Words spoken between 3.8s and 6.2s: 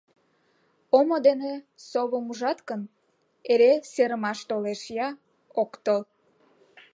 серымаш толеш я.. ок тол.